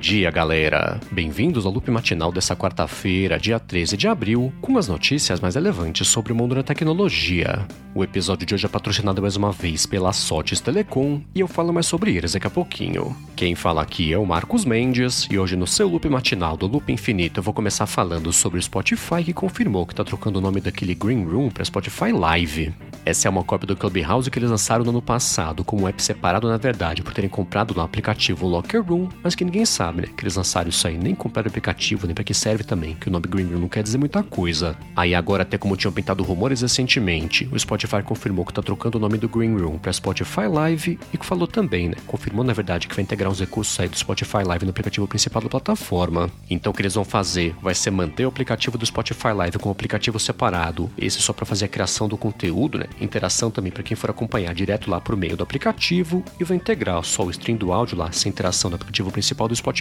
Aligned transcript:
dia, 0.00 0.30
galera! 0.30 0.98
Bem-vindos 1.12 1.66
ao 1.66 1.72
loop 1.72 1.90
matinal 1.90 2.32
dessa 2.32 2.56
quarta-feira, 2.56 3.38
dia 3.38 3.60
13 3.60 3.98
de 3.98 4.08
abril, 4.08 4.50
com 4.58 4.78
as 4.78 4.88
notícias 4.88 5.40
mais 5.40 5.56
relevantes 5.56 6.08
sobre 6.08 6.32
o 6.32 6.34
mundo 6.34 6.54
da 6.54 6.62
tecnologia. 6.62 7.66
O 7.94 8.02
episódio 8.02 8.46
de 8.46 8.54
hoje 8.54 8.64
é 8.64 8.68
patrocinado 8.68 9.20
mais 9.20 9.36
uma 9.36 9.52
vez 9.52 9.84
pela 9.84 10.12
Sotes 10.12 10.60
Telecom 10.60 11.20
e 11.34 11.40
eu 11.40 11.48
falo 11.48 11.72
mais 11.72 11.86
sobre 11.86 12.16
eles 12.16 12.32
daqui 12.32 12.46
a 12.46 12.50
pouquinho. 12.50 13.14
Quem 13.36 13.54
fala 13.54 13.82
aqui 13.82 14.10
é 14.12 14.16
o 14.16 14.24
Marcos 14.24 14.64
Mendes 14.64 15.28
e 15.30 15.38
hoje 15.38 15.54
no 15.54 15.66
seu 15.66 15.88
loop 15.88 16.08
matinal 16.08 16.56
do 16.56 16.66
Loop 16.66 16.90
Infinito 16.90 17.40
eu 17.40 17.42
vou 17.42 17.52
começar 17.52 17.86
falando 17.86 18.32
sobre 18.32 18.58
o 18.58 18.62
Spotify 18.62 19.22
que 19.24 19.34
confirmou 19.34 19.84
que 19.84 19.92
está 19.92 20.04
trocando 20.04 20.38
o 20.38 20.42
nome 20.42 20.60
daquele 20.60 20.94
Green 20.94 21.24
Room 21.24 21.50
para 21.50 21.64
Spotify 21.64 22.12
Live. 22.12 22.72
Essa 23.04 23.26
é 23.26 23.30
uma 23.30 23.42
cópia 23.42 23.66
do 23.66 23.76
Clubhouse 23.76 24.30
que 24.30 24.38
eles 24.38 24.50
lançaram 24.50 24.84
no 24.84 24.90
ano 24.90 25.02
passado, 25.02 25.64
como 25.64 25.82
um 25.82 25.88
app 25.88 26.00
separado 26.00 26.48
na 26.48 26.58
verdade, 26.58 27.02
por 27.02 27.12
terem 27.12 27.30
comprado 27.30 27.74
no 27.74 27.80
aplicativo 27.80 28.46
Locker 28.46 28.82
Room, 28.82 29.08
mas 29.22 29.34
que 29.34 29.44
ninguém 29.44 29.64
sabe, 29.64 29.89
né? 29.96 30.08
Que 30.16 30.24
eles 30.24 30.36
lançaram 30.36 30.68
isso 30.68 30.86
aí, 30.86 30.96
nem 30.96 31.14
compraram 31.14 31.46
o 31.46 31.50
aplicativo, 31.50 32.06
nem 32.06 32.14
para 32.14 32.24
que 32.24 32.34
serve 32.34 32.64
também, 32.64 32.94
que 32.94 33.08
o 33.08 33.10
nome 33.10 33.26
Green 33.28 33.46
Room 33.46 33.60
não 33.60 33.68
quer 33.68 33.82
dizer 33.82 33.98
muita 33.98 34.22
coisa. 34.22 34.76
Aí 34.94 35.14
agora, 35.14 35.42
até 35.42 35.56
como 35.56 35.76
tinham 35.76 35.92
pintado 35.92 36.22
rumores 36.22 36.62
recentemente, 36.62 37.48
o 37.52 37.58
Spotify 37.58 38.02
confirmou 38.02 38.44
que 38.44 38.52
tá 38.52 38.62
trocando 38.62 38.98
o 38.98 39.00
nome 39.00 39.18
do 39.18 39.28
Green 39.28 39.56
Room 39.56 39.78
para 39.78 39.92
Spotify 39.92 40.46
Live 40.50 40.98
e 41.12 41.18
que 41.18 41.26
falou 41.26 41.46
também, 41.46 41.88
né? 41.88 41.96
Confirmou 42.06 42.44
na 42.44 42.52
verdade 42.52 42.88
que 42.88 42.94
vai 42.94 43.02
integrar 43.02 43.30
os 43.30 43.40
recursos 43.40 43.78
aí 43.78 43.88
do 43.88 43.96
Spotify 43.96 44.42
Live 44.44 44.64
no 44.64 44.70
aplicativo 44.70 45.06
principal 45.06 45.42
da 45.42 45.48
plataforma. 45.48 46.30
Então 46.48 46.72
o 46.72 46.74
que 46.74 46.82
eles 46.82 46.94
vão 46.94 47.04
fazer 47.04 47.54
vai 47.62 47.74
ser 47.74 47.90
manter 47.90 48.24
o 48.24 48.28
aplicativo 48.28 48.78
do 48.78 48.86
Spotify 48.86 49.28
Live 49.28 49.58
como 49.58 49.72
aplicativo 49.72 50.18
separado, 50.18 50.90
esse 50.98 51.20
só 51.20 51.32
para 51.32 51.46
fazer 51.46 51.66
a 51.66 51.68
criação 51.68 52.08
do 52.08 52.16
conteúdo, 52.16 52.78
né? 52.78 52.86
Interação 53.00 53.50
também 53.50 53.72
para 53.72 53.82
quem 53.82 53.96
for 53.96 54.10
acompanhar 54.10 54.54
direto 54.54 54.90
lá 54.90 55.00
por 55.00 55.16
meio 55.16 55.36
do 55.36 55.42
aplicativo 55.42 56.24
e 56.38 56.44
vai 56.44 56.56
integrar 56.56 57.02
só 57.04 57.24
o 57.24 57.30
stream 57.30 57.56
do 57.56 57.72
áudio 57.72 57.96
lá, 57.96 58.12
sem 58.12 58.30
interação 58.30 58.70
do 58.70 58.74
aplicativo 58.74 59.10
principal 59.10 59.48
do 59.48 59.56
Spotify. 59.56 59.79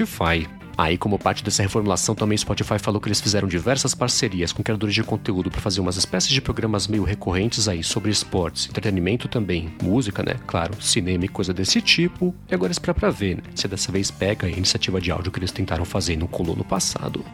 Aí, 0.78 0.98
como 0.98 1.20
parte 1.20 1.44
dessa 1.44 1.62
reformulação, 1.62 2.16
também 2.16 2.38
o 2.38 2.40
Spotify 2.40 2.80
falou 2.80 3.02
que 3.02 3.10
eles 3.10 3.20
fizeram 3.20 3.50
diversas 3.50 3.94
parcerias 3.94 4.54
com 4.54 4.64
criadores 4.64 4.96
de 4.96 5.04
conteúdo 5.04 5.52
para 5.52 5.60
fazer 5.60 5.82
umas 5.82 5.98
espécies 5.98 6.32
de 6.32 6.40
programas 6.40 6.88
meio 6.88 7.04
recorrentes 7.04 7.68
aí 7.68 7.84
sobre 7.84 8.10
esportes, 8.10 8.70
entretenimento 8.70 9.28
também, 9.28 9.74
música, 9.84 10.24
né? 10.24 10.36
Claro, 10.48 10.82
cinema 10.82 11.26
e 11.26 11.28
coisa 11.28 11.54
desse 11.54 11.82
tipo. 11.82 12.34
E 12.50 12.56
agora 12.56 12.72
esperar 12.72 12.94
pra 12.94 13.10
ver, 13.10 13.36
né? 13.36 13.44
Se 13.56 13.68
dessa 13.68 13.92
vez 13.92 14.10
pega 14.10 14.48
a 14.48 14.50
iniciativa 14.50 15.02
de 15.02 15.12
áudio 15.12 15.34
que 15.34 15.40
eles 15.40 15.52
tentaram 15.52 15.84
fazer 15.84 16.16
no 16.16 16.30
colou 16.30 16.56
no 16.56 16.64
passado. 16.64 17.26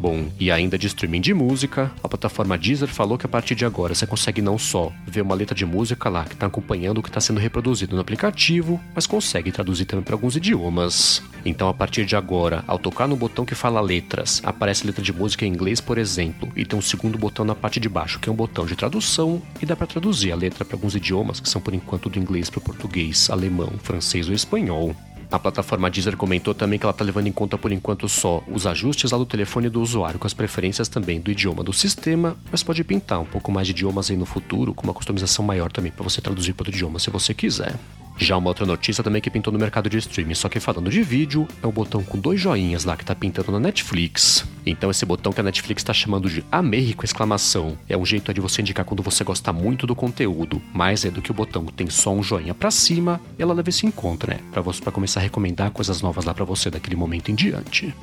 Bom, 0.00 0.30
e 0.38 0.48
ainda 0.50 0.78
de 0.78 0.86
streaming 0.86 1.20
de 1.20 1.34
música, 1.34 1.90
a 2.02 2.08
plataforma 2.08 2.56
Deezer 2.56 2.88
falou 2.88 3.18
que 3.18 3.26
a 3.26 3.28
partir 3.28 3.56
de 3.56 3.64
agora 3.64 3.96
você 3.96 4.06
consegue 4.06 4.40
não 4.40 4.56
só 4.56 4.92
ver 5.04 5.22
uma 5.22 5.34
letra 5.34 5.56
de 5.56 5.66
música 5.66 6.08
lá 6.08 6.24
que 6.24 6.34
está 6.34 6.46
acompanhando 6.46 6.98
o 6.98 7.02
que 7.02 7.08
está 7.08 7.20
sendo 7.20 7.40
reproduzido 7.40 7.96
no 7.96 8.00
aplicativo, 8.00 8.80
mas 8.94 9.08
consegue 9.08 9.50
traduzir 9.50 9.86
também 9.86 10.04
para 10.04 10.14
alguns 10.14 10.36
idiomas. 10.36 11.20
Então, 11.48 11.66
a 11.66 11.72
partir 11.72 12.04
de 12.04 12.14
agora, 12.14 12.62
ao 12.66 12.78
tocar 12.78 13.08
no 13.08 13.16
botão 13.16 13.42
que 13.42 13.54
fala 13.54 13.80
letras, 13.80 14.42
aparece 14.44 14.86
letra 14.86 15.02
de 15.02 15.14
música 15.14 15.46
em 15.46 15.48
inglês, 15.48 15.80
por 15.80 15.96
exemplo, 15.96 16.52
e 16.54 16.62
tem 16.62 16.78
um 16.78 16.82
segundo 16.82 17.16
botão 17.16 17.42
na 17.42 17.54
parte 17.54 17.80
de 17.80 17.88
baixo 17.88 18.20
que 18.20 18.28
é 18.28 18.32
um 18.32 18.36
botão 18.36 18.66
de 18.66 18.76
tradução 18.76 19.40
e 19.58 19.64
dá 19.64 19.74
para 19.74 19.86
traduzir 19.86 20.30
a 20.30 20.36
letra 20.36 20.62
para 20.62 20.76
alguns 20.76 20.94
idiomas 20.94 21.40
que 21.40 21.48
são 21.48 21.58
por 21.58 21.72
enquanto 21.72 22.10
do 22.10 22.18
inglês 22.18 22.50
para 22.50 22.58
o 22.58 22.62
português, 22.62 23.30
alemão, 23.30 23.72
francês 23.82 24.28
ou 24.28 24.34
espanhol. 24.34 24.94
A 25.30 25.38
plataforma 25.38 25.90
Deezer 25.90 26.18
comentou 26.18 26.52
também 26.52 26.78
que 26.78 26.84
ela 26.84 26.90
está 26.90 27.02
levando 27.02 27.28
em 27.28 27.32
conta 27.32 27.56
por 27.56 27.72
enquanto 27.72 28.06
só 28.10 28.44
os 28.46 28.66
ajustes 28.66 29.10
lá 29.10 29.16
do 29.16 29.24
telefone 29.24 29.70
do 29.70 29.80
usuário, 29.80 30.18
com 30.18 30.26
as 30.26 30.34
preferências 30.34 30.86
também 30.86 31.18
do 31.18 31.30
idioma 31.30 31.64
do 31.64 31.72
sistema, 31.72 32.36
mas 32.52 32.62
pode 32.62 32.84
pintar 32.84 33.20
um 33.20 33.26
pouco 33.26 33.50
mais 33.50 33.66
de 33.66 33.70
idiomas 33.70 34.10
aí 34.10 34.18
no 34.18 34.26
futuro, 34.26 34.74
com 34.74 34.84
uma 34.84 34.94
customização 34.94 35.42
maior 35.42 35.72
também 35.72 35.90
para 35.90 36.04
você 36.04 36.20
traduzir 36.20 36.52
para 36.52 36.64
outro 36.64 36.74
idioma 36.74 36.98
se 36.98 37.08
você 37.08 37.32
quiser. 37.32 37.74
Já 38.18 38.36
uma 38.36 38.48
outra 38.48 38.66
notícia 38.66 39.04
também 39.04 39.22
que 39.22 39.30
pintou 39.30 39.52
no 39.52 39.58
mercado 39.58 39.88
de 39.88 39.96
streaming, 39.96 40.34
só 40.34 40.48
que 40.48 40.58
falando 40.58 40.90
de 40.90 41.00
vídeo, 41.02 41.46
é 41.62 41.66
o 41.66 41.72
botão 41.72 42.02
com 42.02 42.18
dois 42.18 42.40
joinhas 42.40 42.84
lá 42.84 42.96
que 42.96 43.04
tá 43.04 43.14
pintando 43.14 43.52
na 43.52 43.60
Netflix. 43.60 44.44
Então 44.66 44.90
esse 44.90 45.06
botão 45.06 45.32
que 45.32 45.40
a 45.40 45.44
Netflix 45.44 45.84
tá 45.84 45.92
chamando 45.92 46.28
de 46.28 46.44
Amei 46.50 46.94
com 46.94 47.04
exclamação, 47.04 47.78
é 47.88 47.96
um 47.96 48.04
jeito 48.04 48.34
de 48.34 48.40
você 48.40 48.60
indicar 48.60 48.84
quando 48.84 49.04
você 49.04 49.22
gosta 49.22 49.52
muito 49.52 49.86
do 49.86 49.94
conteúdo, 49.94 50.60
mais 50.74 51.04
é 51.04 51.10
do 51.10 51.22
que 51.22 51.30
o 51.30 51.34
botão 51.34 51.64
que 51.64 51.72
tem 51.72 51.88
só 51.88 52.12
um 52.12 52.22
joinha 52.22 52.54
para 52.54 52.70
cima, 52.70 53.20
ela 53.38 53.54
isso 53.68 53.86
em 53.86 53.90
conta, 53.90 54.26
né? 54.26 54.40
Para 54.50 54.62
você 54.62 54.80
para 54.80 54.92
começar 54.92 55.20
a 55.20 55.22
recomendar 55.22 55.70
coisas 55.70 56.00
novas 56.02 56.24
lá 56.24 56.34
para 56.34 56.44
você 56.44 56.70
daquele 56.70 56.96
momento 56.96 57.30
em 57.30 57.34
diante. 57.34 57.94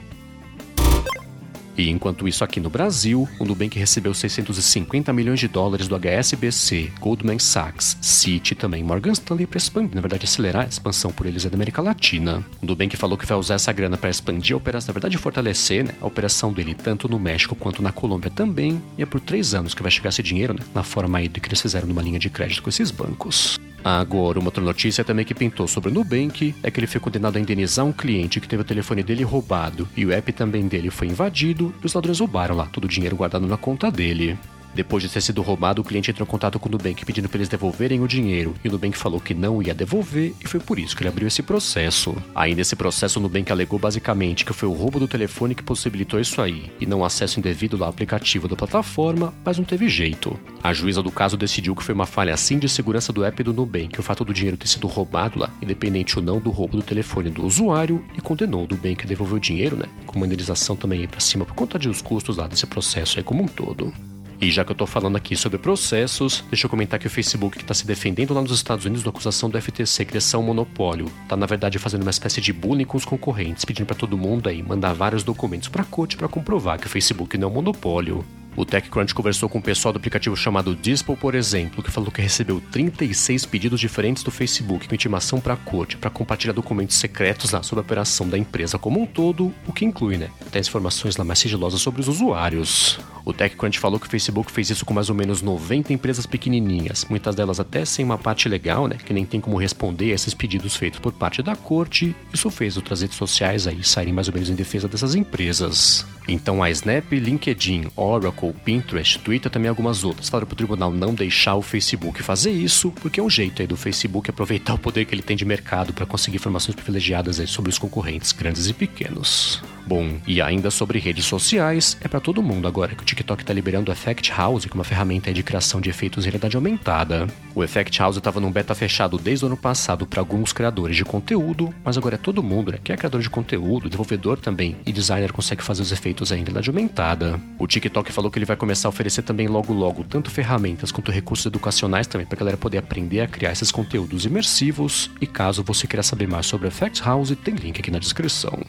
E 1.78 1.90
enquanto 1.90 2.28
isso 2.28 2.44
aqui 2.44 2.60
no 2.60 2.70
Brasil, 2.70 3.28
o 3.40 3.46
Nubank 3.46 3.78
recebeu 3.78 4.14
650 4.14 5.12
milhões 5.12 5.40
de 5.40 5.48
dólares 5.48 5.88
do 5.88 5.96
HSBC, 5.96 6.92
Goldman 7.00 7.40
Sachs, 7.40 7.98
Citi 8.02 8.56
também 8.56 8.84
Morgan 8.84 9.12
Stanley 9.12 9.46
para 9.46 9.58
expandir, 9.58 9.96
na 9.96 10.02
verdade 10.02 10.26
acelerar 10.26 10.66
a 10.66 10.70
expansão 10.70 11.12
por 11.12 11.26
eles 11.26 11.44
da 11.44 11.54
América 11.54 11.82
Latina. 11.82 12.44
O 12.62 12.66
Nubank 12.66 12.96
falou 12.96 13.18
que 13.18 13.26
vai 13.26 13.38
usar 13.38 13.56
essa 13.56 13.72
grana 13.72 13.98
para 13.98 14.10
expandir 14.10 14.54
a 14.54 14.58
operação, 14.58 14.88
na 14.88 14.94
verdade 14.94 15.18
fortalecer 15.18 15.84
né, 15.84 15.94
a 16.02 16.06
operação 16.06 16.54
dele 16.54 16.74
tanto 16.74 17.10
no 17.10 17.20
México 17.20 17.56
quanto 17.56 17.82
na 17.82 17.92
Colômbia 17.92 18.32
também, 18.32 18.82
e 18.98 19.04
é 19.04 19.06
por 19.06 19.20
três 19.20 19.54
anos 19.54 19.74
que 19.74 19.82
vai 19.82 19.92
chegar 19.92 20.10
esse 20.10 20.24
dinheiro, 20.24 20.54
né, 20.54 20.62
na 20.74 20.84
forma 20.84 21.18
aí 21.18 21.28
do 21.28 21.40
que 21.40 21.48
eles 21.48 21.62
fizeram 21.62 21.88
numa 21.88 22.02
linha 22.02 22.20
de 22.20 22.30
crédito 22.30 22.64
com 22.64 22.70
esses 22.70 22.92
bancos. 22.92 23.60
Agora, 23.86 24.40
uma 24.40 24.48
outra 24.48 24.64
notícia 24.64 25.04
também 25.04 25.24
que 25.24 25.36
pintou 25.36 25.68
sobre 25.68 25.92
o 25.92 25.94
Nubank 25.94 26.56
é 26.64 26.72
que 26.72 26.80
ele 26.80 26.88
foi 26.88 27.00
condenado 27.00 27.38
a 27.38 27.40
indenizar 27.40 27.86
um 27.86 27.94
cliente 27.94 28.42
que 28.42 28.48
teve 28.48 28.64
o 28.64 28.66
telefone 28.66 29.04
dele 29.04 29.24
roubado 29.24 29.88
e 29.96 30.04
o 30.04 30.12
app 30.12 30.34
também 30.34 30.68
dele 30.68 30.90
foi 30.90 31.06
invadido 31.06 31.72
e 31.84 31.86
os 31.86 31.94
ladrões 31.94 32.20
roubaram 32.20 32.56
lá 32.56 32.66
todo 32.66 32.86
o 32.86 32.88
dinheiro 32.88 33.16
guardado 33.16 33.46
na 33.46 33.58
conta 33.58 33.92
dele. 33.92 34.40
Depois 34.76 35.02
de 35.02 35.10
ter 35.10 35.22
sido 35.22 35.42
roubado, 35.42 35.82
o 35.82 35.86
cliente 35.86 36.12
entrou 36.12 36.28
em 36.28 36.30
contato 36.30 36.60
com 36.60 36.68
o 36.68 36.72
Nubank 36.72 37.06
pedindo 37.06 37.30
para 37.30 37.38
eles 37.38 37.48
devolverem 37.48 38.02
o 38.02 38.08
dinheiro, 38.08 38.54
e 38.62 38.68
o 38.68 38.72
Nubank 38.74 38.98
falou 38.98 39.22
que 39.22 39.34
não 39.34 39.64
ia 39.64 39.74
devolver, 39.74 40.34
e 40.44 40.48
foi 40.48 40.60
por 40.60 40.78
isso 40.78 40.94
que 40.94 41.02
ele 41.02 41.10
abriu 41.10 41.30
esse 41.30 41.42
processo. 41.42 42.14
Aí 42.36 42.54
nesse 42.54 42.76
processo, 42.76 43.18
o 43.18 43.22
Nubank 43.22 43.50
alegou 43.50 43.80
basicamente 43.80 44.44
que 44.44 44.52
foi 44.52 44.68
o 44.68 44.74
roubo 44.74 45.00
do 45.00 45.08
telefone 45.08 45.56
que 45.56 45.64
possibilitou 45.64 46.20
isso 46.20 46.42
aí, 46.42 46.70
e 46.78 46.86
não 46.86 47.06
acesso 47.06 47.40
indevido 47.40 47.82
ao 47.82 47.90
aplicativo 47.90 48.50
da 48.50 48.56
plataforma, 48.58 49.34
mas 49.46 49.58
não 49.58 49.64
teve 49.64 49.88
jeito. 49.88 50.38
A 50.62 50.74
juíza 50.74 51.02
do 51.02 51.12
caso 51.12 51.38
decidiu 51.38 51.74
que 51.74 51.84
foi 51.84 51.96
uma 51.96 52.06
falha 52.06 52.34
assim 52.34 52.60
de 52.60 52.68
segurança 52.68 53.14
do 53.14 53.24
app 53.24 53.42
do 53.44 53.54
Nubank, 53.54 53.98
o 53.98 54.04
fato 54.04 54.26
do 54.26 54.34
dinheiro 54.34 54.58
ter 54.58 54.68
sido 54.68 54.88
roubado 54.88 55.40
lá, 55.40 55.50
independente 55.62 56.20
ou 56.20 56.26
não 56.26 56.38
do 56.38 56.50
roubo 56.50 56.76
do 56.76 56.84
telefone 56.84 57.30
do 57.30 57.46
usuário, 57.46 58.04
e 58.18 58.20
condenou 58.20 58.66
o 58.66 58.68
Nubank 58.68 59.06
a 59.06 59.08
devolver 59.08 59.38
o 59.38 59.40
dinheiro, 59.40 59.78
né, 59.78 59.86
com 60.06 60.18
uma 60.18 60.26
indenização 60.26 60.76
também 60.76 61.00
aí 61.00 61.08
pra 61.08 61.22
cima 61.22 61.46
por 61.46 61.56
conta 61.56 61.80
de 61.80 61.88
os 61.88 62.02
custos 62.02 62.36
lá 62.36 62.46
desse 62.46 62.66
processo 62.66 63.20
aí 63.20 63.24
como 63.24 63.42
um 63.42 63.48
todo. 63.48 63.94
E 64.40 64.52
já 64.52 64.66
que 64.66 64.72
eu 64.72 64.76
tô 64.76 64.86
falando 64.86 65.16
aqui 65.16 65.36
sobre 65.36 65.58
processos, 65.58 66.44
deixa 66.50 66.66
eu 66.66 66.70
comentar 66.70 67.00
que 67.00 67.08
o 67.08 67.10
Facebook 67.10 67.58
que 67.58 67.66
tá 67.66 67.74
se 67.74 67.88
defendendo 67.88 68.34
lá 68.34 68.42
nos 68.42 68.52
Estados 68.52 68.86
Unidos 68.86 69.04
da 69.04 69.10
acusação 69.10 69.50
do 69.50 69.62
FTC 69.62 70.06
criação 70.06 70.44
monopólio, 70.44 71.12
tá 71.28 71.36
na 71.38 71.46
verdade 71.46 71.80
fazendo 71.80 72.02
uma 72.02 72.12
espécie 72.12 72.42
de 72.42 72.52
bullying 72.52 72.86
com 72.86 72.98
os 72.98 73.06
concorrentes, 73.06 73.66
pedindo 73.66 73.86
para 73.86 73.96
todo 73.96 74.18
mundo 74.18 74.50
aí 74.50 74.62
mandar 74.62 74.94
vários 74.94 75.24
documentos 75.24 75.70
para 75.70 75.84
a 75.84 75.86
corte 75.86 76.18
para 76.18 76.28
comprovar 76.28 76.80
que 76.80 76.88
o 76.88 76.90
Facebook 76.90 77.38
não 77.38 77.48
é 77.48 77.52
um 77.52 77.54
monopólio. 77.56 78.26
O 78.58 78.66
TechCrunch 78.66 79.14
conversou 79.14 79.50
com 79.50 79.60
o 79.60 79.62
pessoal 79.62 79.92
do 79.92 79.98
aplicativo 79.98 80.36
chamado 80.36 80.76
Dispo, 80.76 81.18
por 81.18 81.36
exemplo, 81.36 81.84
que 81.84 81.92
falou 81.92 82.10
que 82.10 82.22
recebeu 82.22 82.62
36 82.72 83.46
pedidos 83.46 83.82
diferentes 83.82 84.24
do 84.24 84.32
Facebook 84.32 84.88
com 84.88 84.96
intimação 84.96 85.42
para 85.42 85.56
a 85.56 85.58
corte 85.58 85.98
para 85.98 86.10
compartilhar 86.10 86.54
documentos 86.54 86.96
secretos 86.96 87.52
lá 87.52 87.62
sobre 87.62 87.82
a 87.82 87.86
operação 87.86 88.30
da 88.30 88.38
empresa 88.38 88.80
como 88.80 89.02
um 89.02 89.06
todo, 89.06 89.54
o 89.68 89.74
que 89.74 89.84
inclui, 89.84 90.18
né, 90.18 90.30
até 90.46 90.60
informações 90.60 91.18
lá 91.18 91.26
mais 91.26 91.40
sigilosas 91.40 91.82
sobre 91.82 92.00
os 92.00 92.08
usuários. 92.08 92.98
O 93.26 93.34
TechCrunch 93.34 93.80
falou 93.80 94.00
que 94.00 94.06
o 94.06 94.10
Facebook 94.10 94.52
fez 94.52 94.70
isso 94.70 94.86
com 94.86 94.94
mais 94.94 95.10
ou 95.10 95.16
menos 95.16 95.42
90 95.42 95.92
empresas 95.92 96.28
pequenininhas, 96.28 97.06
muitas 97.10 97.34
delas 97.34 97.60
até 97.60 97.84
sem 97.84 98.06
uma 98.06 98.20
parte 98.20 98.48
legal, 98.48 98.88
né, 98.88 98.98
que 99.04 99.12
nem 99.12 99.26
tem 99.26 99.42
como 99.42 99.58
responder 99.58 100.12
a 100.12 100.16
esses 100.16 100.36
pedidos 100.36 100.76
feitos 100.76 101.00
por 101.00 101.12
parte 101.12 101.42
da 101.42 101.56
corte. 101.56 102.16
Isso 102.32 102.52
fez 102.52 102.78
outras 102.78 103.02
redes 103.02 103.18
sociais 103.18 103.66
aí 103.66 103.84
saírem 103.84 104.14
mais 104.14 104.28
ou 104.28 104.34
menos 104.34 104.50
em 104.50 104.56
defesa 104.56 104.88
dessas 104.88 105.16
empresas. 105.16 106.06
Então 106.28 106.64
a 106.64 106.70
Snap, 106.70 107.12
LinkedIn, 107.12 107.88
Oracle, 107.96 108.54
Pinterest, 108.64 109.20
Twitter 109.20 109.52
também 109.52 109.70
algumas 109.70 110.04
outras 110.04 110.30
falaram 110.30 110.48
para 110.48 110.54
o 110.54 110.58
tribunal 110.58 110.92
não 110.92 111.14
deixar 111.14 111.56
o 111.56 111.62
Facebook 111.62 112.22
fazer 112.24 112.52
isso, 112.52 112.92
porque 112.92 113.20
é 113.20 113.24
um 113.24 113.30
jeito 113.30 113.62
aí 113.62 113.68
do 113.68 113.78
Facebook 113.78 114.30
aproveitar 114.30 114.74
o 114.74 114.80
poder 114.80 115.06
que 115.06 115.14
ele 115.14 115.22
tem 115.22 115.38
de 115.38 115.46
mercado 115.46 115.94
para 115.94 116.06
conseguir 116.06 116.38
informações 116.38 116.76
privilegiadas 116.76 117.40
aí 117.40 117.48
sobre 117.48 117.70
os 117.70 117.78
concorrentes 117.78 118.32
grandes 118.32 118.68
e 118.68 118.74
pequenos. 118.74 119.62
Bom, 119.88 120.18
e 120.26 120.42
ainda 120.42 120.72
sobre 120.72 120.98
redes 120.98 121.26
sociais, 121.26 121.96
é 122.02 122.08
para 122.08 122.20
todo 122.20 122.42
mundo 122.42 122.68
agora 122.68 122.96
que 122.96 123.04
o 123.04 123.06
TikTok 123.06 123.44
está 123.44 123.54
liberando 123.54 123.92
o 123.92 123.94
Effect 123.94 124.32
House, 124.32 124.66
que 124.66 124.72
é 124.72 124.74
uma 124.74 124.84
ferramenta 124.84 125.32
de 125.32 125.44
criação 125.44 125.80
de 125.80 125.92
efeitos 125.92 126.26
em 126.26 126.30
realidade 126.30 126.56
aumentada. 126.56 127.28
O 127.54 127.64
Effect 127.64 128.00
House 128.00 128.18
estava 128.18 128.40
num 128.40 128.52
beta 128.52 128.74
fechado 128.74 129.20
desde 129.20 129.46
o 129.46 129.48
ano 129.48 129.58
passado 129.58 130.08
para 130.08 130.20
alguns 130.20 130.52
criadores 130.52 130.98
de 130.98 131.06
conteúdo, 131.06 131.74
mas 131.84 131.98
agora 132.00 132.16
é 132.16 132.18
todo 132.18 132.42
mundo, 132.42 132.72
né? 132.72 132.80
Que 132.84 132.94
é 132.94 132.98
criador 132.98 133.22
de 133.22 133.30
conteúdo, 133.30 133.88
desenvolvedor 133.88 134.40
também 134.40 134.76
e 134.88 134.92
designer 134.92 135.32
consegue 135.32 135.64
fazer 135.64 135.84
os 135.84 135.92
efeitos 135.92 136.15
em 136.24 136.38
realidade 136.38 136.70
aumentada. 136.70 137.40
O 137.60 137.68
TikTok 137.68 138.12
falou 138.12 138.32
que 138.32 138.38
ele 138.38 138.46
vai 138.46 138.56
começar 138.56 138.88
a 138.88 138.90
oferecer 138.90 139.24
também 139.24 139.48
logo 139.48 139.74
logo 139.74 140.04
tanto 140.04 140.32
ferramentas 140.32 140.92
quanto 140.92 141.12
recursos 141.12 141.46
educacionais 141.46 142.08
também 142.08 142.26
para 142.26 142.38
a 142.38 142.40
galera 142.40 142.58
poder 142.58 142.78
aprender 142.78 143.22
a 143.22 143.28
criar 143.28 143.52
esses 143.52 143.72
conteúdos 143.72 144.26
imersivos. 144.26 145.10
E 145.20 145.28
caso 145.28 145.64
você 145.64 145.88
queira 145.88 146.04
saber 146.04 146.28
mais 146.28 146.46
sobre 146.46 146.68
o 146.68 146.70
Effect 146.70 147.04
House, 147.04 147.36
tem 147.44 147.56
link 147.56 147.80
aqui 147.80 147.92
na 147.92 148.00
descrição. 148.00 148.60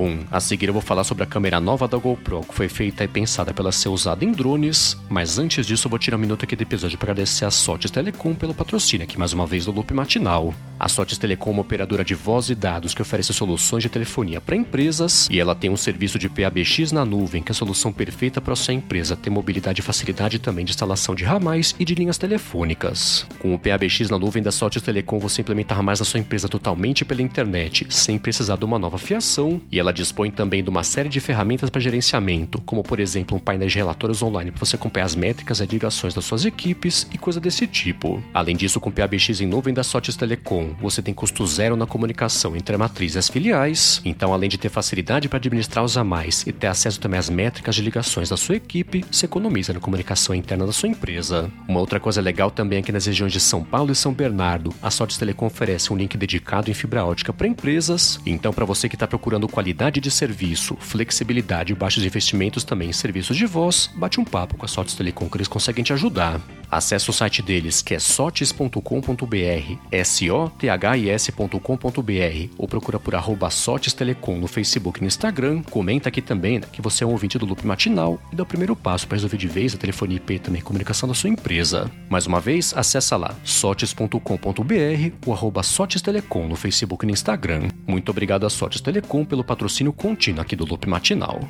Bom, 0.00 0.16
a 0.30 0.38
seguir 0.38 0.68
eu 0.68 0.72
vou 0.72 0.80
falar 0.80 1.02
sobre 1.02 1.24
a 1.24 1.26
câmera 1.26 1.58
nova 1.58 1.88
da 1.88 1.98
GoPro, 1.98 2.42
que 2.42 2.54
foi 2.54 2.68
feita 2.68 3.02
e 3.02 3.08
pensada 3.08 3.52
para 3.52 3.72
ser 3.72 3.88
usada 3.88 4.24
em 4.24 4.30
drones, 4.30 4.96
mas 5.08 5.40
antes 5.40 5.66
disso 5.66 5.88
eu 5.88 5.90
vou 5.90 5.98
tirar 5.98 6.16
um 6.16 6.20
minuto 6.20 6.44
aqui 6.44 6.54
do 6.54 6.62
episódio 6.62 6.96
para 6.96 7.10
agradecer 7.10 7.44
a 7.44 7.50
Sotes 7.50 7.90
Telecom 7.90 8.32
pelo 8.32 8.54
patrocínio 8.54 9.02
aqui 9.02 9.18
mais 9.18 9.32
uma 9.32 9.44
vez 9.44 9.64
do 9.64 9.72
Loop 9.72 9.92
Matinal. 9.92 10.54
A 10.78 10.88
Sotes 10.88 11.18
Telecom 11.18 11.50
é 11.50 11.52
uma 11.54 11.62
operadora 11.62 12.04
de 12.04 12.14
voz 12.14 12.48
e 12.48 12.54
dados 12.54 12.94
que 12.94 13.02
oferece 13.02 13.32
soluções 13.32 13.82
de 13.82 13.88
telefonia 13.88 14.40
para 14.40 14.54
empresas 14.54 15.26
e 15.28 15.40
ela 15.40 15.56
tem 15.56 15.68
um 15.68 15.76
serviço 15.76 16.16
de 16.16 16.28
PABX 16.28 16.92
na 16.92 17.04
nuvem, 17.04 17.42
que 17.42 17.50
é 17.50 17.52
a 17.52 17.56
solução 17.56 17.92
perfeita 17.92 18.40
para 18.40 18.54
sua 18.54 18.74
empresa 18.74 19.16
ter 19.16 19.30
mobilidade 19.30 19.80
e 19.80 19.82
facilidade 19.82 20.38
também 20.38 20.64
de 20.64 20.70
instalação 20.70 21.12
de 21.12 21.24
ramais 21.24 21.74
e 21.76 21.84
de 21.84 21.96
linhas 21.96 22.16
telefônicas. 22.16 23.26
Com 23.40 23.52
o 23.52 23.58
PABX 23.58 24.08
na 24.08 24.18
nuvem 24.20 24.44
da 24.44 24.52
Sotes 24.52 24.80
Telecom 24.80 25.18
você 25.18 25.40
implementa 25.40 25.74
ramais 25.74 25.98
na 25.98 26.04
sua 26.04 26.20
empresa 26.20 26.48
totalmente 26.48 27.04
pela 27.04 27.22
internet, 27.22 27.84
sem 27.90 28.16
precisar 28.16 28.56
de 28.56 28.64
uma 28.64 28.78
nova 28.78 28.98
fiação 28.98 29.60
e 29.72 29.80
ela 29.80 29.87
dispõe 29.92 30.30
também 30.30 30.62
de 30.62 30.70
uma 30.70 30.82
série 30.82 31.08
de 31.08 31.20
ferramentas 31.20 31.70
para 31.70 31.80
gerenciamento, 31.80 32.60
como 32.62 32.82
por 32.82 33.00
exemplo 33.00 33.36
um 33.36 33.40
painel 33.40 33.68
de 33.68 33.76
relatórios 33.76 34.22
online 34.22 34.50
para 34.50 34.64
você 34.64 34.76
acompanhar 34.76 35.06
as 35.06 35.14
métricas 35.14 35.60
e 35.60 35.66
ligações 35.66 36.14
das 36.14 36.24
suas 36.24 36.44
equipes 36.44 37.06
e 37.12 37.18
coisa 37.18 37.40
desse 37.40 37.66
tipo. 37.66 38.22
Além 38.32 38.56
disso, 38.56 38.80
com 38.80 38.90
o 38.90 38.92
PABX 38.92 39.40
em 39.40 39.46
nuvem 39.46 39.74
da 39.74 39.82
Sotes 39.82 40.16
Telecom, 40.16 40.74
você 40.80 41.02
tem 41.02 41.14
custo 41.14 41.46
zero 41.46 41.76
na 41.76 41.86
comunicação 41.86 42.56
entre 42.56 42.74
a 42.74 42.78
matriz 42.78 43.14
e 43.14 43.18
as 43.18 43.28
filiais, 43.28 44.00
então 44.04 44.32
além 44.32 44.48
de 44.48 44.58
ter 44.58 44.68
facilidade 44.68 45.28
para 45.28 45.38
administrar 45.38 45.84
os 45.84 45.96
a 45.96 46.04
mais 46.04 46.46
e 46.46 46.52
ter 46.52 46.66
acesso 46.66 47.00
também 47.00 47.18
às 47.18 47.30
métricas 47.30 47.74
de 47.74 47.82
ligações 47.82 48.28
da 48.28 48.36
sua 48.36 48.56
equipe, 48.56 49.04
você 49.10 49.26
economiza 49.26 49.72
na 49.72 49.80
comunicação 49.80 50.34
interna 50.34 50.66
da 50.66 50.72
sua 50.72 50.88
empresa. 50.88 51.50
Uma 51.66 51.80
outra 51.80 51.98
coisa 51.98 52.20
legal 52.20 52.50
também 52.50 52.78
é 52.78 52.82
que 52.82 52.92
nas 52.92 53.06
regiões 53.06 53.32
de 53.32 53.40
São 53.40 53.64
Paulo 53.64 53.92
e 53.92 53.96
São 53.96 54.12
Bernardo, 54.12 54.74
a 54.82 54.90
Sotes 54.90 55.18
Telecom 55.18 55.46
oferece 55.46 55.92
um 55.92 55.96
link 55.96 56.16
dedicado 56.16 56.70
em 56.70 56.74
fibra 56.74 57.04
ótica 57.04 57.32
para 57.32 57.46
empresas, 57.46 58.20
então 58.24 58.52
para 58.52 58.64
você 58.64 58.88
que 58.88 58.96
está 58.96 59.06
procurando 59.06 59.48
qualidade 59.48 59.77
de 60.00 60.10
serviço, 60.10 60.76
flexibilidade 60.80 61.72
e 61.72 61.76
baixos 61.76 62.04
investimentos 62.04 62.64
também 62.64 62.90
em 62.90 62.92
serviços 62.92 63.36
de 63.36 63.46
voz, 63.46 63.88
bate 63.94 64.20
um 64.20 64.24
papo 64.24 64.56
com 64.56 64.64
a 64.64 64.68
Sotes 64.68 64.94
Telecom 64.94 65.28
que 65.28 65.36
eles 65.36 65.46
conseguem 65.46 65.84
te 65.84 65.92
ajudar. 65.92 66.40
Acesse 66.70 67.10
o 67.10 67.12
site 67.12 67.42
deles 67.42 67.82
que 67.82 67.94
é 67.94 67.98
sotes.com.br, 67.98 69.78
S-O-T-H-I-S.com.br 69.90 71.58
ou 72.58 72.68
procura 72.68 72.98
por 72.98 73.14
arroba 73.14 73.48
Telecom 73.96 74.38
no 74.38 74.46
Facebook 74.46 74.98
e 74.98 75.02
no 75.02 75.08
Instagram. 75.08 75.62
Comenta 75.62 76.08
aqui 76.08 76.20
também 76.22 76.58
né, 76.58 76.66
que 76.72 76.82
você 76.82 77.04
é 77.04 77.06
um 77.06 77.10
ouvinte 77.10 77.38
do 77.38 77.46
Loop 77.46 77.66
Matinal 77.66 78.20
e 78.32 78.36
dá 78.36 78.42
o 78.42 78.46
primeiro 78.46 78.76
passo 78.76 79.06
para 79.06 79.16
resolver 79.16 79.36
de 79.36 79.48
vez 79.48 79.74
a 79.74 79.78
telefonia 79.78 80.16
IP 80.16 80.38
também 80.38 80.62
comunicação 80.62 81.08
da 81.08 81.14
sua 81.14 81.30
empresa. 81.30 81.90
Mais 82.08 82.26
uma 82.26 82.40
vez, 82.40 82.74
acessa 82.76 83.16
lá 83.16 83.34
sotes.com.br 83.44 84.20
ou 85.26 85.32
arroba 85.32 85.62
Telecom 86.02 86.48
no 86.48 86.56
Facebook 86.56 87.04
e 87.04 87.06
no 87.06 87.12
Instagram. 87.12 87.68
Muito 87.86 88.10
obrigado 88.10 88.44
a 88.44 88.50
Sotes 88.50 88.80
Telecom 88.80 89.24
pelo 89.24 89.44
patrocínio 89.44 89.92
contínuo 89.92 90.42
aqui 90.42 90.54
do 90.54 90.66
Loop 90.66 90.86
Matinal. 90.88 91.40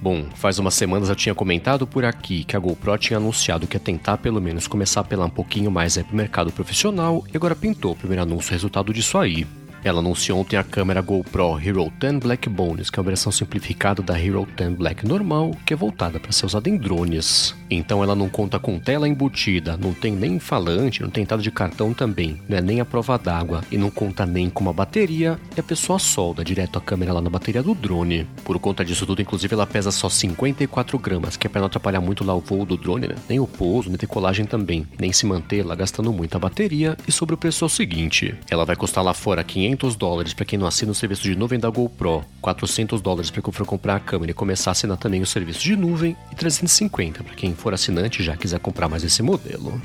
Bom, 0.00 0.26
faz 0.34 0.58
umas 0.60 0.74
semanas 0.74 1.08
eu 1.08 1.16
tinha 1.16 1.34
comentado 1.34 1.84
por 1.86 2.04
aqui 2.04 2.44
que 2.44 2.54
a 2.54 2.58
GoPro 2.58 2.96
tinha 2.98 3.16
anunciado 3.16 3.66
que 3.66 3.76
ia 3.76 3.80
tentar 3.80 4.18
pelo 4.18 4.40
menos 4.40 4.68
começar 4.68 5.00
a 5.00 5.02
apelar 5.02 5.26
um 5.26 5.30
pouquinho 5.30 5.72
mais 5.72 5.98
para 5.98 6.12
o 6.12 6.16
mercado 6.16 6.52
profissional 6.52 7.24
e 7.32 7.36
agora 7.36 7.56
pintou 7.56 7.92
o 7.92 7.96
primeiro 7.96 8.22
anúncio 8.22 8.52
resultado 8.52 8.92
disso 8.94 9.18
aí. 9.18 9.44
Ela 9.84 10.00
anunciou 10.00 10.40
ontem 10.40 10.56
a 10.56 10.64
câmera 10.64 11.00
GoPro 11.00 11.58
Hero 11.58 11.92
10 11.98 12.18
Black 12.18 12.48
Bones, 12.48 12.90
que 12.90 12.98
é 12.98 13.02
a 13.02 13.04
versão 13.04 13.30
simplificada 13.30 14.02
da 14.02 14.18
Hero 14.18 14.46
10 14.56 14.74
Black 14.74 15.06
normal, 15.06 15.52
que 15.64 15.72
é 15.72 15.76
voltada 15.76 16.18
para 16.18 16.32
ser 16.32 16.46
usada 16.46 16.68
em 16.68 16.76
drones. 16.76 17.54
Então 17.70 18.02
ela 18.02 18.14
não 18.14 18.28
conta 18.28 18.58
com 18.58 18.78
tela 18.78 19.08
embutida, 19.08 19.76
não 19.76 19.92
tem 19.92 20.12
nem 20.12 20.38
falante, 20.38 21.02
não 21.02 21.10
tem 21.10 21.22
entrada 21.22 21.42
de 21.42 21.50
cartão 21.50 21.94
também, 21.94 22.40
não 22.48 22.58
é 22.58 22.60
nem 22.60 22.80
a 22.80 22.84
prova 22.84 23.16
d'água 23.18 23.62
e 23.70 23.76
não 23.76 23.90
conta 23.90 24.26
nem 24.26 24.50
com 24.50 24.62
uma 24.62 24.72
bateria, 24.72 25.38
e 25.56 25.60
a 25.60 25.62
pessoa 25.62 25.98
solda 25.98 26.44
direto 26.44 26.78
a 26.78 26.80
câmera 26.80 27.12
lá 27.12 27.20
na 27.20 27.30
bateria 27.30 27.62
do 27.62 27.74
drone. 27.74 28.26
Por 28.44 28.58
conta 28.58 28.84
disso 28.84 29.06
tudo, 29.06 29.22
inclusive 29.22 29.54
ela 29.54 29.66
pesa 29.66 29.90
só 29.90 30.08
54 30.08 30.98
gramas, 30.98 31.36
que 31.36 31.46
é 31.46 31.50
para 31.50 31.60
não 31.60 31.66
atrapalhar 31.66 32.00
muito 32.00 32.24
lá 32.24 32.34
o 32.34 32.40
voo 32.40 32.64
do 32.64 32.76
drone, 32.76 33.08
né? 33.08 33.14
nem 33.28 33.38
o 33.38 33.46
pouso, 33.46 33.88
nem 33.88 33.98
decolagem 33.98 34.44
também, 34.44 34.86
nem 34.98 35.12
se 35.12 35.26
manter 35.26 35.64
lá 35.64 35.74
gastando 35.74 36.12
muita 36.12 36.38
bateria. 36.38 36.96
E 37.06 37.12
sobre 37.12 37.34
o 37.34 37.38
preço 37.38 37.64
é 37.64 37.66
o 37.66 37.70
seguinte, 37.70 38.34
ela 38.50 38.64
vai 38.64 38.76
custar 38.76 39.04
lá 39.04 39.12
fora 39.14 39.44
500 39.44 39.67
500 39.68 39.96
dólares 39.96 40.32
para 40.32 40.44
quem 40.46 40.58
não 40.58 40.66
assina 40.66 40.92
o 40.92 40.94
serviço 40.94 41.22
de 41.22 41.36
nuvem 41.36 41.58
da 41.58 41.68
GoPro, 41.68 42.24
400 42.40 43.02
dólares 43.02 43.30
para 43.30 43.42
quem 43.42 43.52
for 43.52 43.66
comprar 43.66 43.96
a 43.96 44.00
câmera 44.00 44.30
e 44.30 44.34
começar 44.34 44.70
a 44.70 44.72
assinar 44.72 44.96
também 44.96 45.20
o 45.20 45.26
serviço 45.26 45.60
de 45.60 45.76
nuvem 45.76 46.16
e 46.32 46.34
350 46.34 47.22
para 47.22 47.34
quem 47.34 47.54
for 47.54 47.74
assinante 47.74 48.22
e 48.22 48.24
já 48.24 48.36
quiser 48.36 48.60
comprar 48.60 48.88
mais 48.88 49.04
esse 49.04 49.22
modelo. 49.22 49.80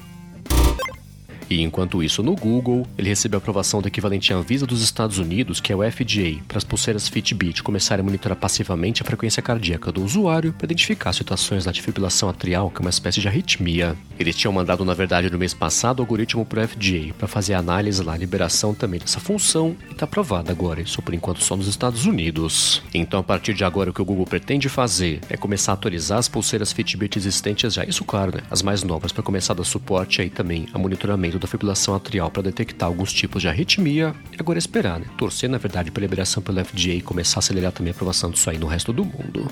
E 1.53 1.61
enquanto 1.61 2.01
isso, 2.01 2.23
no 2.23 2.35
Google, 2.35 2.87
ele 2.97 3.09
recebeu 3.09 3.37
a 3.37 3.39
aprovação 3.39 3.79
do 3.79 3.87
equivalente 3.87 4.33
à 4.33 4.37
Anvisa 4.37 4.65
dos 4.65 4.81
Estados 4.81 5.19
Unidos, 5.19 5.59
que 5.59 5.71
é 5.71 5.75
o 5.75 5.83
FDA, 5.83 6.41
para 6.47 6.57
as 6.57 6.63
pulseiras 6.63 7.07
Fitbit 7.07 7.61
começarem 7.61 8.01
a 8.01 8.03
monitorar 8.03 8.35
passivamente 8.35 9.03
a 9.03 9.05
frequência 9.05 9.39
cardíaca 9.39 9.91
do 9.91 10.03
usuário 10.03 10.51
para 10.51 10.65
identificar 10.65 11.13
situações 11.13 11.63
de 11.63 11.79
fibrilação 11.79 12.27
atrial, 12.27 12.71
que 12.71 12.77
é 12.77 12.81
uma 12.81 12.89
espécie 12.89 13.21
de 13.21 13.27
arritmia. 13.27 13.95
Eles 14.17 14.35
tinham 14.35 14.51
mandado, 14.51 14.83
na 14.83 14.95
verdade, 14.95 15.29
no 15.29 15.37
mês 15.37 15.53
passado, 15.53 15.99
o 15.99 16.01
algoritmo 16.01 16.43
para 16.43 16.63
o 16.63 16.67
FDA 16.67 17.13
para 17.19 17.27
fazer 17.27 17.53
a 17.53 17.59
análise 17.59 18.01
lá, 18.01 18.13
a 18.13 18.17
liberação 18.17 18.73
também 18.73 18.99
dessa 18.99 19.19
função, 19.19 19.75
e 19.89 19.91
está 19.91 20.05
aprovada 20.05 20.51
agora, 20.51 20.81
isso 20.81 21.03
por 21.03 21.13
enquanto 21.13 21.43
só 21.43 21.55
nos 21.55 21.67
Estados 21.67 22.07
Unidos. 22.07 22.81
Então, 22.95 23.19
a 23.19 23.23
partir 23.23 23.53
de 23.53 23.63
agora, 23.63 23.91
o 23.91 23.93
que 23.93 24.01
o 24.01 24.05
Google 24.05 24.25
pretende 24.25 24.69
fazer 24.69 25.21
é 25.29 25.37
começar 25.37 25.73
a 25.73 25.75
atualizar 25.75 26.17
as 26.17 26.27
pulseiras 26.27 26.73
Fitbit 26.73 27.15
existentes 27.15 27.75
já, 27.75 27.85
isso 27.85 28.03
claro, 28.03 28.37
né? 28.37 28.41
As 28.49 28.63
mais 28.63 28.81
novas, 28.81 29.11
para 29.11 29.21
começar 29.21 29.53
a 29.53 29.57
dar 29.57 29.63
suporte 29.63 30.19
aí 30.19 30.31
também 30.31 30.65
a 30.73 30.79
monitoramento 30.79 31.42
da 31.43 31.47
fibrilação 31.47 31.93
atrial 31.93 32.31
para 32.31 32.43
detectar 32.43 32.87
alguns 32.87 33.13
tipos 33.13 33.41
de 33.41 33.47
arritmia 33.47 34.15
e 34.31 34.37
agora 34.39 34.57
esperar, 34.57 34.99
né? 34.99 35.05
Torcer, 35.17 35.49
na 35.49 35.57
verdade, 35.57 35.91
pela 35.91 36.05
liberação 36.05 36.41
pelo 36.41 36.63
FDA 36.63 36.93
e 36.93 37.01
começar 37.01 37.37
a 37.37 37.39
acelerar 37.39 37.71
também 37.71 37.91
a 37.91 37.95
aprovação 37.95 38.31
disso 38.31 38.49
aí 38.49 38.57
no 38.57 38.65
resto 38.65 38.91
do 38.91 39.03
mundo. 39.03 39.47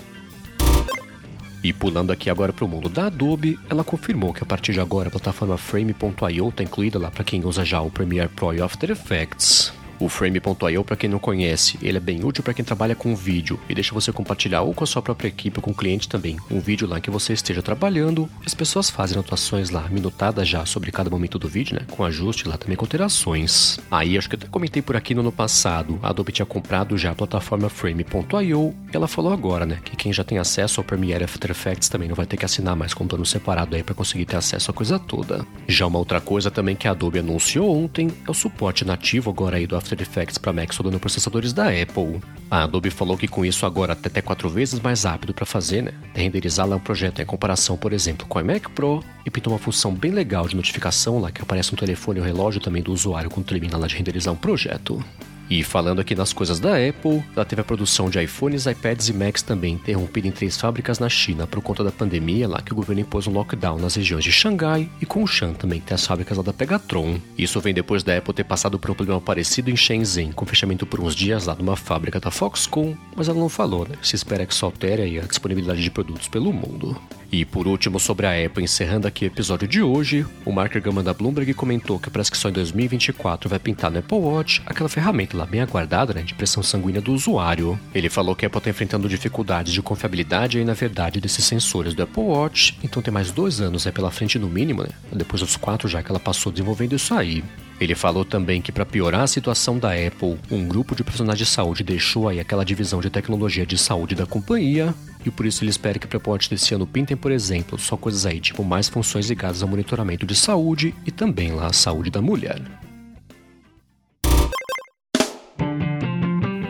E 1.64 1.72
pulando 1.72 2.12
aqui 2.12 2.30
agora 2.30 2.52
para 2.52 2.66
o 2.66 2.68
mundo 2.68 2.90
da 2.90 3.06
Adobe, 3.06 3.60
ela 3.70 3.84
confirmou 3.84 4.34
que 4.34 4.42
a 4.42 4.46
partir 4.46 4.74
de 4.74 4.80
agora 4.80 5.10
a 5.10 5.12
plataforma 5.12 5.58
Frame.io 5.58 6.50
está 6.50 6.64
incluída 6.64 6.98
lá 6.98 7.12
para 7.12 7.24
quem 7.24 7.46
usa 7.46 7.64
já 7.64 7.82
o 7.82 7.92
Premiere 7.92 8.30
Pro 8.30 8.54
e 8.54 8.62
After 8.62 8.90
Effects. 8.90 9.81
O 10.02 10.10
Frame.io, 10.10 10.84
para 10.84 10.96
quem 10.96 11.08
não 11.08 11.20
conhece, 11.20 11.78
ele 11.80 11.98
é 11.98 12.00
bem 12.00 12.26
útil 12.26 12.44
para 12.44 12.56
quem 12.56 12.66
trabalha 12.66 12.96
com 12.96 13.16
vídeo 13.16 13.60
e 13.70 13.76
deixa 13.76 13.94
você 13.94 14.12
compartilhar 14.12 14.64
ou 14.64 14.74
com 14.74 14.84
a 14.84 14.88
sua 14.88 15.00
própria 15.00 15.28
equipe 15.28 15.60
ou 15.60 15.62
com 15.62 15.70
o 15.70 15.76
cliente 15.76 16.10
também 16.10 16.38
um 16.50 16.60
vídeo 16.60 16.88
lá 16.88 17.00
que 17.00 17.12
você 17.12 17.34
esteja 17.34 17.62
trabalhando. 17.62 18.28
As 18.44 18.56
pessoas 18.56 18.90
fazem 18.90 19.16
anotações 19.16 19.70
lá, 19.70 19.88
minutadas 19.90 20.48
já 20.48 20.66
sobre 20.66 20.92
cada 20.92 21.08
momento 21.08 21.38
do 21.38 21.48
vídeo, 21.48 21.76
né? 21.76 21.86
Com 21.92 22.04
ajuste 22.04 22.48
lá 22.48 22.58
também 22.58 22.76
com 22.76 22.84
alterações. 22.84 23.80
Aí, 23.92 24.18
acho 24.18 24.28
que 24.28 24.34
eu 24.34 24.40
até 24.40 24.48
comentei 24.48 24.82
por 24.82 24.96
aqui 24.96 25.14
no 25.14 25.22
ano 25.22 25.32
passado, 25.32 26.00
a 26.02 26.10
Adobe 26.10 26.32
tinha 26.32 26.48
comprado 26.48 26.98
já 26.98 27.12
a 27.12 27.16
plataforma 27.16 27.70
Frame.io 27.70 28.74
e 28.92 28.98
ela 28.98 29.08
falou 29.08 29.32
agora, 29.32 29.68
né? 29.68 29.78
Que 29.86 29.96
quem 29.96 30.12
já 30.12 30.24
tem 30.24 30.40
acesso 30.40 30.80
ao 30.80 30.84
Premiere 30.84 31.26
After 31.26 31.52
Effects 31.52 31.90
também 31.90 32.08
não 32.08 32.16
vai 32.16 32.26
ter 32.26 32.38
que 32.38 32.46
assinar 32.46 32.76
mais 32.76 32.96
com 32.96 33.06
plano 33.06 33.24
separado 33.24 33.76
aí 33.76 33.84
para 33.84 33.94
conseguir 33.94 34.26
ter 34.26 34.38
acesso 34.38 34.72
à 34.72 34.74
coisa 34.74 34.98
toda. 34.98 35.46
Já 35.68 35.86
uma 35.86 36.00
outra 36.00 36.20
coisa 36.20 36.50
também 36.50 36.76
que 36.76 36.88
a 36.88 36.92
Adobe 36.92 37.20
anunciou 37.20 37.72
ontem 37.72 38.10
é 38.28 38.32
o 38.32 38.34
suporte 38.34 38.84
nativo 38.84 39.30
agora 39.30 39.58
aí 39.58 39.68
do 39.68 39.76
After 39.76 39.91
After 39.92 40.02
Effects 40.02 40.38
para 40.38 40.54
Mac 40.54 40.74
rodando 40.74 41.00
processadores 41.00 41.52
da 41.52 41.68
Apple. 41.68 42.22
A 42.50 42.64
Adobe 42.64 42.90
falou 42.90 43.18
que 43.18 43.28
com 43.28 43.44
isso 43.44 43.66
agora 43.66 43.96
tá 43.96 44.08
até 44.08 44.22
quatro 44.22 44.50
vezes 44.50 44.80
mais 44.80 45.04
rápido 45.04 45.34
para 45.34 45.46
fazer, 45.46 45.84
né? 45.84 45.92
Renderizar 46.14 46.66
lá 46.66 46.78
um 46.78 46.80
projeto 46.80 47.22
em 47.22 47.26
comparação, 47.26 47.76
por 47.76 47.92
exemplo, 47.92 48.26
com 48.26 48.40
o 48.40 48.46
Mac 48.46 48.70
Pro 48.70 49.04
e 49.26 49.30
pintou 49.30 49.52
uma 49.52 49.60
função 49.60 49.94
bem 49.94 50.12
legal 50.12 50.48
de 50.48 50.56
notificação 50.56 51.20
lá 51.20 51.30
que 51.30 51.42
aparece 51.42 51.72
no 51.72 51.78
telefone 51.78 52.20
ou 52.20 52.26
relógio 52.26 52.62
também 52.62 52.82
do 52.82 52.94
usuário 52.94 53.30
quando 53.30 53.46
termina 53.46 53.78
lá 53.78 53.86
de 53.86 53.96
renderizar 53.96 54.34
um 54.34 54.38
projeto. 54.38 55.04
E 55.52 55.64
falando 55.64 56.00
aqui 56.00 56.16
nas 56.16 56.32
coisas 56.32 56.62
da 56.62 56.78
Apple, 56.78 57.22
ela 57.36 57.44
teve 57.44 57.60
a 57.60 57.66
produção 57.66 58.10
de 58.10 58.24
iPhones, 58.24 58.68
iPads 58.68 59.10
e 59.10 59.14
Macs 59.14 59.42
também 59.42 59.74
interrompida 59.74 60.26
em 60.26 60.32
três 60.32 60.56
fábricas 60.56 60.98
na 60.98 61.10
China 61.10 61.46
por 61.46 61.62
conta 61.62 61.84
da 61.84 61.92
pandemia, 61.92 62.48
lá 62.48 62.62
que 62.62 62.72
o 62.72 62.76
governo 62.76 63.02
impôs 63.02 63.28
um 63.28 63.34
lockdown 63.34 63.78
nas 63.78 63.96
regiões 63.96 64.24
de 64.24 64.32
Xangai 64.32 64.90
e 65.02 65.06
Kunshan 65.06 65.52
também, 65.52 65.82
que 65.82 65.88
tem 65.88 65.96
as 65.96 66.08
fábricas 66.08 66.38
lá 66.38 66.44
da 66.44 66.54
Pegatron. 66.54 67.20
Isso 67.38 67.60
vem 67.60 67.74
depois 67.74 68.02
da 68.02 68.18
Apple 68.18 68.34
ter 68.34 68.46
passado 68.46 68.80
por 68.80 68.92
um 68.92 68.96
problema 68.96 69.20
parecido 69.20 69.70
em 69.70 69.76
Shenzhen, 69.76 70.32
com 70.32 70.46
fechamento 70.46 70.86
por 70.86 71.02
uns 71.02 71.14
dias 71.14 71.48
lá 71.48 71.54
numa 71.54 71.76
fábrica 71.76 72.18
da 72.18 72.32
Foxconn, 72.32 72.96
mas 73.14 73.28
ela 73.28 73.38
não 73.38 73.50
falou, 73.50 73.86
né? 73.86 73.96
Se 74.02 74.16
espera 74.16 74.46
que 74.46 74.54
isso 74.54 74.66
altere 74.66 75.20
a 75.20 75.24
disponibilidade 75.24 75.84
de 75.84 75.92
produtos 75.92 76.30
pelo 76.30 76.54
mundo. 76.54 76.96
E 77.32 77.46
por 77.46 77.66
último, 77.66 77.98
sobre 77.98 78.28
a 78.28 78.46
Apple, 78.46 78.62
encerrando 78.62 79.08
aqui 79.08 79.24
o 79.24 79.28
episódio 79.28 79.66
de 79.66 79.82
hoje, 79.82 80.26
o 80.44 80.52
Mark 80.52 80.76
Gurman 80.78 81.02
da 81.02 81.14
Bloomberg 81.14 81.54
comentou 81.54 81.98
que 81.98 82.10
parece 82.10 82.30
que 82.30 82.38
só 82.38 82.50
em 82.50 82.52
2024 82.52 83.50
vai 83.50 83.58
pintar 83.58 83.90
no 83.90 84.00
Apple 84.00 84.18
Watch 84.18 84.62
aquela 84.66 84.90
ferramenta 84.90 85.38
lá 85.38 85.46
bem 85.46 85.62
aguardada, 85.62 86.14
né, 86.14 86.24
de 86.24 86.34
pressão 86.34 86.62
sanguínea 86.62 87.00
do 87.00 87.14
usuário. 87.14 87.80
Ele 87.96 88.10
falou 88.10 88.36
que 88.36 88.46
a 88.46 88.48
Apple 88.48 88.58
está 88.58 88.70
enfrentando 88.70 89.08
dificuldades 89.08 89.72
de 89.72 89.82
confiabilidade 89.82 90.58
aí 90.58 90.66
na 90.66 90.74
verdade 90.74 91.22
desses 91.22 91.46
sensores 91.46 91.94
do 91.94 92.04
Apple 92.04 92.22
Watch, 92.22 92.78
então 92.84 93.02
tem 93.02 93.14
mais 93.14 93.32
dois 93.32 93.62
anos 93.62 93.86
é 93.86 93.92
pela 93.92 94.12
frente 94.12 94.38
no 94.38 94.50
mínimo, 94.50 94.84
né, 94.84 94.90
depois 95.14 95.42
dos 95.42 95.56
quatro 95.56 95.88
já 95.88 96.04
que 96.04 96.12
ela 96.12 96.20
passou 96.20 96.52
desenvolvendo 96.52 96.96
isso 96.96 97.14
aí. 97.14 97.42
Ele 97.80 97.96
falou 97.96 98.24
também 98.24 98.62
que 98.62 98.72
para 98.72 98.86
piorar 98.86 99.22
a 99.22 99.28
situação 99.28 99.80
da 99.80 99.90
Apple, 99.94 100.38
um 100.52 100.68
grupo 100.68 100.96
de 100.96 101.04
profissionais 101.04 101.40
de 101.40 101.48
saúde 101.48 101.84
deixou 101.84 102.28
aí 102.28 102.40
aquela 102.40 102.64
divisão 102.64 103.00
de 103.02 103.10
tecnologia 103.10 103.66
de 103.66 103.76
saúde 103.76 104.14
da 104.14 104.26
companhia 104.26 104.94
e 105.26 105.32
por 105.32 105.46
isso 105.46 105.64
ele 105.64 105.72
espera 105.72 106.00
que 106.00 106.06
o 106.06 106.10
Preport 106.10 106.50
desse 106.50 106.74
ano 106.74 106.88
pintem, 106.88 107.18
por 107.18 107.32
exemplo, 107.32 107.78
só 107.78 107.96
coisas 107.98 108.26
aí 108.26 108.40
tipo 108.40 108.64
mais 108.64 108.90
funções 108.90 109.28
ligadas 109.30 109.62
ao 109.62 109.70
monitoramento 109.70 110.26
de 110.26 110.36
saúde 110.36 110.94
e 111.06 111.12
também 111.12 111.52
lá 111.52 111.68
a 111.68 111.74
saúde 111.74 112.10
da 112.10 112.22
mulher. 112.22 112.62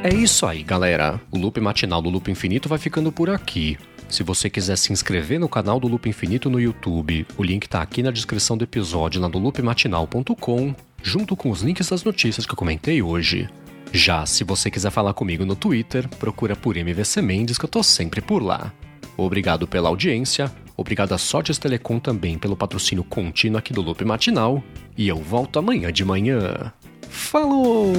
É 0.03 0.11
isso 0.11 0.47
aí, 0.47 0.63
galera. 0.63 1.21
O 1.29 1.37
Loop 1.37 1.61
Matinal 1.61 2.01
do 2.01 2.09
Loop 2.09 2.29
Infinito 2.31 2.67
vai 2.67 2.79
ficando 2.79 3.11
por 3.11 3.29
aqui. 3.29 3.77
Se 4.09 4.23
você 4.23 4.49
quiser 4.49 4.75
se 4.75 4.91
inscrever 4.91 5.39
no 5.39 5.47
canal 5.47 5.79
do 5.79 5.87
Loop 5.87 6.09
Infinito 6.09 6.49
no 6.49 6.59
YouTube, 6.59 7.25
o 7.37 7.43
link 7.43 7.69
tá 7.69 7.81
aqui 7.81 8.01
na 8.01 8.09
descrição 8.09 8.57
do 8.57 8.63
episódio 8.63 9.21
lá 9.21 9.27
do 9.27 9.37
loopmatinal.com, 9.37 10.75
junto 11.03 11.35
com 11.35 11.51
os 11.51 11.61
links 11.61 11.87
das 11.87 12.03
notícias 12.03 12.45
que 12.45 12.51
eu 12.51 12.57
comentei 12.57 13.01
hoje. 13.01 13.47
Já 13.93 14.25
se 14.25 14.43
você 14.43 14.71
quiser 14.71 14.89
falar 14.89 15.13
comigo 15.13 15.45
no 15.45 15.55
Twitter, 15.55 16.07
procura 16.07 16.55
por 16.55 16.77
MVC 16.77 17.21
Mendes 17.21 17.57
que 17.57 17.65
eu 17.65 17.69
tô 17.69 17.83
sempre 17.83 18.21
por 18.21 18.41
lá. 18.41 18.71
Obrigado 19.17 19.67
pela 19.67 19.89
audiência, 19.89 20.51
obrigado 20.77 21.13
a 21.13 21.17
Sortes 21.17 21.57
Telecom 21.57 21.99
também 21.99 22.37
pelo 22.37 22.55
patrocínio 22.55 23.03
contínuo 23.03 23.59
aqui 23.59 23.73
do 23.73 23.81
Loop 23.81 24.03
Matinal, 24.05 24.63
e 24.97 25.07
eu 25.07 25.17
volto 25.17 25.59
amanhã 25.59 25.91
de 25.91 26.05
manhã. 26.05 26.71
Falou! 27.09 27.91